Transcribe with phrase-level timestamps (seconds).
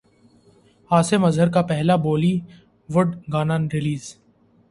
[0.91, 2.33] عاصم اظہر کا پہلا بولی
[2.89, 4.03] وڈ گانا ریلیز